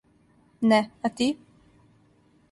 Не, 0.71 0.79
а 1.01 1.09
ти? 1.09 1.27